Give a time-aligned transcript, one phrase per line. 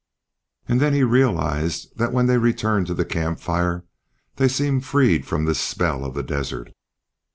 [0.67, 3.85] And then he realized that when they returned to the camp fire
[4.37, 6.71] they seemed freed from this spell of the desert.